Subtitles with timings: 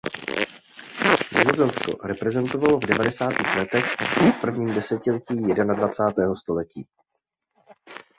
[1.37, 6.87] Nizozemsko reprezentovala v devadesátých letech a v prvním desetiletí jednadvacátého století.